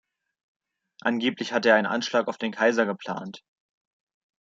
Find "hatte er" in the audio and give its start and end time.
1.53-1.75